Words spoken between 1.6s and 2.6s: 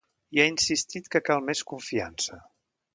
confiança.